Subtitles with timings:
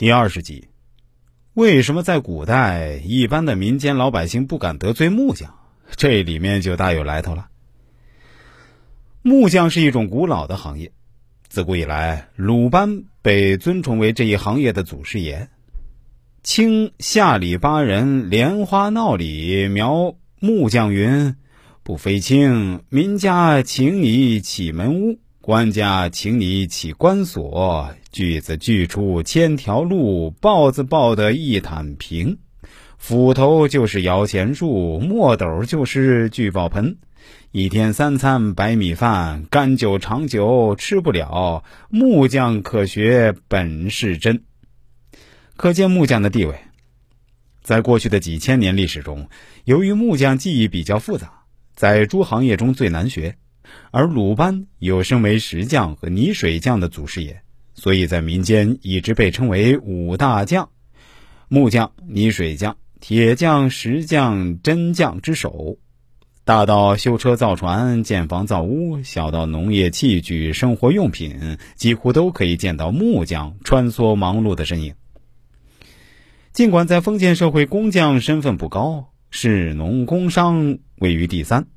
[0.00, 0.66] 第二十集，
[1.52, 5.54] 为什么在古代一般的民间老百姓不敢得罪木匠？
[5.94, 7.48] 这里面就大有来头了。
[9.20, 10.90] 木匠是一种古老的行业，
[11.50, 15.50] 自古以来，鲁班被尊崇为这一行业的祖师爷。
[16.42, 21.36] 清下里巴人莲花闹里描木匠云
[21.84, 32.36] ：“不非卿，民家请你起门屋。”官家请你起官锁，锯子锯出千条路，刨子刨得一坦平。
[32.98, 36.98] 斧头就是摇钱树，墨斗就是聚宝盆。
[37.52, 41.64] 一天三餐白米饭，干酒长久吃不了。
[41.88, 44.42] 木匠可学本是真，
[45.56, 46.54] 可见木匠的地位。
[47.62, 49.26] 在过去的几千年历史中，
[49.64, 51.32] 由于木匠技艺比较复杂，
[51.74, 53.36] 在诸行业中最难学。
[53.90, 57.40] 而鲁班有身为石匠和泥水匠的祖师爷，
[57.74, 60.68] 所以在民间一直被称为五大匠：
[61.48, 65.78] 木匠、泥水匠、铁匠、石匠、针匠之首。
[66.42, 74.94] 大到修车造船、建房造屋，小到农业器具、生活用品，几乎都可以见到木匠穿梭忙碌的身影。
[76.52, 81.68] 尽管在封建社会，工匠身份不高，士农工商位于第三。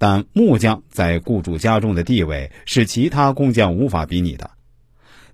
[0.00, 4.50] 但木匠在雇主家中的地位是其他工匠无法比拟的。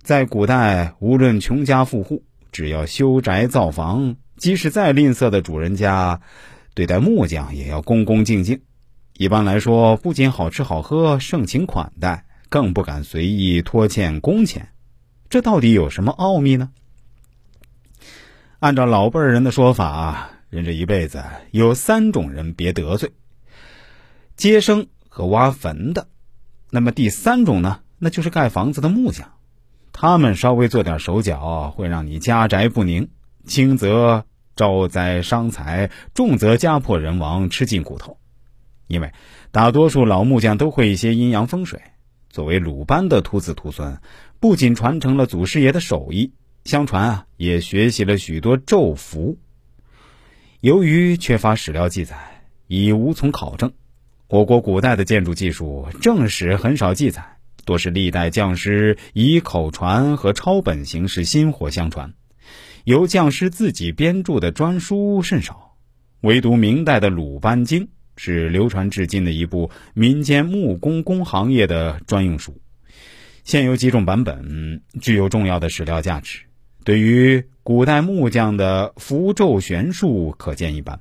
[0.02, 6.20] 在古代，无论穷家富户，只要修宅造房，即使再吝啬的主人家，
[6.74, 8.60] 对待木匠也要恭恭敬敬。
[9.16, 14.68] 一般来说，不仅好吃好喝、盛情款待，更不敢随意拖欠工钱。
[15.30, 16.70] 这到底有什么奥秘呢？
[18.58, 21.22] 按照老辈人的说法，人这一辈子
[21.52, 23.08] 有三种人别得罪。
[24.36, 26.08] 接生和挖坟的，
[26.70, 27.80] 那么第三种呢？
[27.98, 29.32] 那就是盖房子的木匠，
[29.92, 33.08] 他们稍微做点手脚，会让你家宅不宁，
[33.46, 38.18] 轻则招灾伤财，重则家破人亡，吃尽骨头。
[38.86, 39.12] 因为
[39.50, 41.80] 大多数老木匠都会一些阴阳风水。
[42.28, 43.98] 作为鲁班的徒子徒孙，
[44.38, 49.38] 不仅传承了祖师爷的手艺，相传啊，也学习了许多咒符。
[50.60, 53.72] 由于缺乏史料记载，已无从考证。
[54.28, 62.12] 我国古代的建筑技术正史很少记载，多是历代匠师以口传和抄本形式薪火相传，
[62.82, 65.76] 由匠师自己编著的专书甚少。
[66.22, 67.84] 唯独明代的《鲁班经》
[68.16, 72.60] 是流传至今的一部民间木工工行业的专用书，
[73.44, 76.40] 现有几种版本具有重要的史料价值，
[76.82, 80.96] 对于古代木匠的符咒玄术可见一斑。《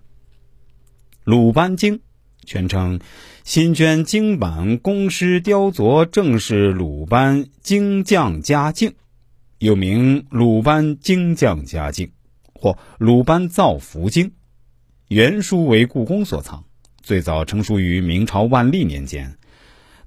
[1.24, 1.98] 鲁班经》。
[2.46, 3.00] 全称
[3.44, 8.94] 新捐经版工师雕琢正式鲁班精匠家境，
[9.60, 12.12] 又名鲁班精匠家境
[12.54, 14.32] 或鲁班造福经。
[15.08, 16.64] 原书为故宫所藏，
[17.02, 19.38] 最早成书于明朝万历年间。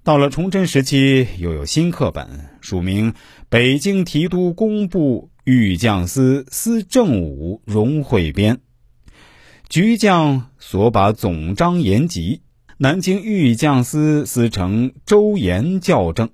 [0.03, 3.13] 到了崇祯时期，又有新课本，署名
[3.49, 8.61] 北京提督工部御匠司司正武荣汇编。
[9.69, 12.41] 局将所把总章言集，
[12.79, 16.31] 南京御将司司成周延校正。